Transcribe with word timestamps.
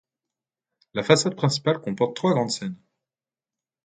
La 0.95 1.03
façade 1.03 1.35
principale 1.35 1.79
comporte 1.79 2.15
trois 2.15 2.33
grandes 2.33 2.49
scènes. 2.49 2.81